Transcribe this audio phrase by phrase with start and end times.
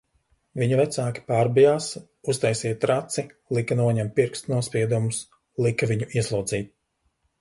[0.59, 1.89] Viņa vecāki pārbijās,
[2.33, 3.25] uztaisīja traci,
[3.59, 5.21] lika noņemt pirkstu nospiedumus,
[5.67, 6.75] lika viņu ieslodzīt...